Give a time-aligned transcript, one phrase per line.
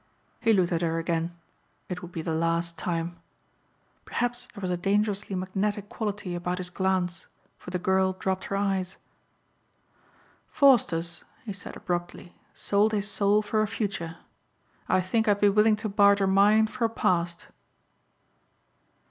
[0.39, 1.37] He looked at her again.
[1.87, 3.17] It would be the last time.
[4.03, 7.27] Perhaps there was a dangerously magnetic quality about his glance
[7.59, 8.97] for the girl dropped her eyes.
[10.49, 14.17] "Faustus," he said abruptly, "sold his soul for a future.
[14.89, 17.49] I think I'd be willing to barter mine for a past."